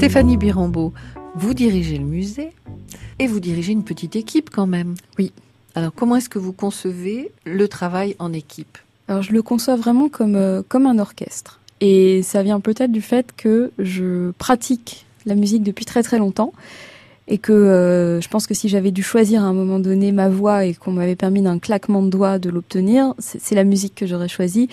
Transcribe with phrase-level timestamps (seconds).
[0.00, 0.94] Stéphanie Birambeau,
[1.34, 2.52] vous dirigez le musée
[3.18, 4.94] et vous dirigez une petite équipe quand même.
[5.18, 5.30] Oui.
[5.74, 8.78] Alors comment est-ce que vous concevez le travail en équipe?
[9.08, 11.60] Alors je le conçois vraiment comme, euh, comme un orchestre.
[11.82, 16.54] Et ça vient peut-être du fait que je pratique la musique depuis très très longtemps
[17.28, 20.30] et que euh, je pense que si j'avais dû choisir à un moment donné ma
[20.30, 24.06] voix et qu'on m'avait permis d'un claquement de doigts de l'obtenir, c'est la musique que
[24.06, 24.70] j'aurais choisie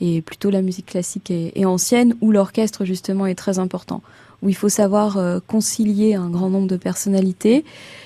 [0.00, 4.02] et plutôt la musique classique et, ancienne où l'orchestre justement est très important,
[4.42, 7.64] où il faut savoir euh, concilier un grand nombre de personnalités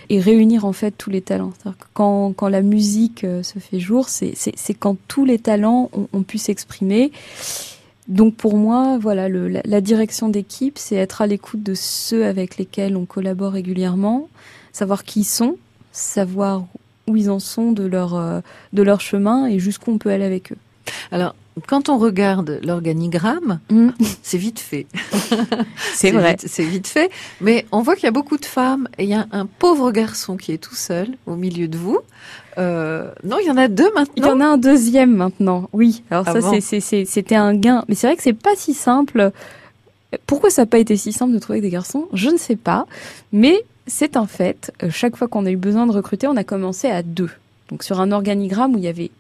[0.09, 1.53] et réunir en fait tous les talents.
[1.65, 4.35] Que quand, quand la musique euh, se fait jour, c'est
[4.79, 7.13] quand tous les talents ont, pu s'exprimer
[8.09, 12.97] donc pour moi, voilà, la, direction d'équipe, c'est être à l'écoute de ceux avec lesquels
[12.97, 14.29] on collabore régulièrement,
[14.73, 15.59] savoir qui ils sont,
[15.93, 16.65] savoir
[17.07, 18.41] où ils en sont de leur euh,
[18.73, 20.57] de leur chemin et jusqu'où on peut aller avec eux.
[21.13, 21.37] Alors,
[21.67, 23.91] quand on regarde l'organigramme, mm.
[24.23, 24.87] c'est vite fait.
[25.95, 26.37] c'est vrai.
[26.39, 27.11] C'est vite fait.
[27.41, 29.93] Mais on voit qu'il y a beaucoup de femmes et il y a un pauvre
[29.93, 31.99] garçon qui est tout seul au milieu de vous.
[32.59, 34.13] Euh, non, il y en a deux maintenant.
[34.17, 35.69] Il y en a un deuxième maintenant.
[35.73, 36.03] Oui.
[36.11, 37.85] Alors ah ça, c'était un gain.
[37.89, 39.33] Mais c'est vrai que c'est pas si simple.
[40.27, 42.09] Pourquoi ça n'a pas été si simple de trouver des garçons?
[42.13, 42.87] Je ne sais pas.
[43.33, 44.73] Mais c'est un fait.
[44.83, 47.31] Euh, chaque fois qu'on a eu besoin de recruter, on a commencé à deux.
[47.71, 49.11] Donc sur un organigramme où il y avait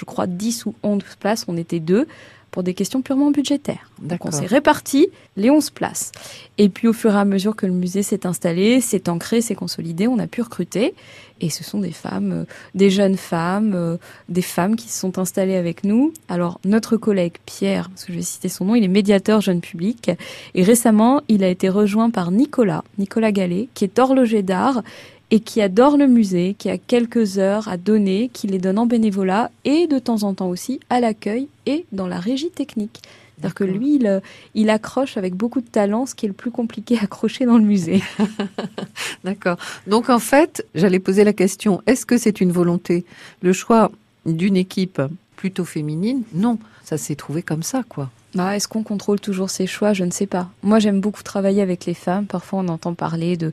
[0.00, 2.06] je crois, 10 ou 11 places, on était deux
[2.50, 3.90] pour des questions purement budgétaires.
[4.00, 6.10] Donc on s'est réparti les 11 places.
[6.58, 9.54] Et puis au fur et à mesure que le musée s'est installé, s'est ancré, s'est
[9.54, 10.94] consolidé, on a pu recruter.
[11.42, 13.98] Et ce sont des femmes, euh, des jeunes femmes, euh,
[14.28, 16.12] des femmes qui se sont installées avec nous.
[16.28, 19.60] Alors notre collègue Pierre, parce que je vais citer son nom, il est médiateur jeune
[19.60, 20.10] public.
[20.54, 24.82] Et récemment, il a été rejoint par Nicolas, Nicolas Gallet, qui est horloger d'art
[25.30, 28.86] et qui adore le musée, qui a quelques heures à donner, qui les donne en
[28.86, 33.00] bénévolat et de temps en temps aussi à l'accueil et dans la régie technique.
[33.36, 34.22] C'est-à-dire que lui, il,
[34.54, 37.56] il, accroche avec beaucoup de talent, ce qui est le plus compliqué à accrocher dans
[37.56, 38.02] le musée.
[39.24, 39.56] D'accord.
[39.86, 43.06] Donc en fait, j'allais poser la question, est-ce que c'est une volonté?
[43.40, 43.90] Le choix
[44.26, 45.00] d'une équipe
[45.36, 48.10] plutôt féminine Non, ça s'est trouvé comme ça, quoi.
[48.34, 49.92] Bah, Est-ce qu'on contrôle toujours ses choix?
[49.92, 50.50] Je ne sais pas.
[50.62, 52.26] Moi, j'aime beaucoup travailler avec les femmes.
[52.26, 53.52] Parfois, on entend parler de,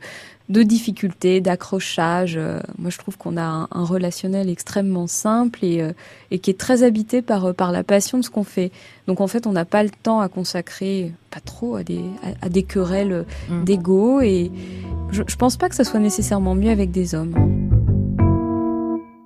[0.49, 2.35] de difficultés, d'accrochage.
[2.37, 5.93] Euh, moi, je trouve qu'on a un, relationnel extrêmement simple et, euh,
[6.29, 8.71] et qui est très habité par, euh, par la passion de ce qu'on fait.
[9.07, 12.03] Donc, en fait, on n'a pas le temps à consacrer, pas trop, à des,
[12.41, 13.63] à, des querelles mmh.
[13.63, 14.21] d'ego.
[14.21, 14.51] Et
[15.11, 17.56] je, je pense pas que ça soit nécessairement mieux avec des hommes.